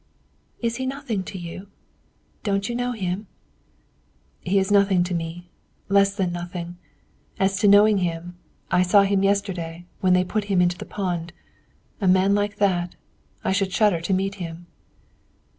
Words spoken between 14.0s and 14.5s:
to meet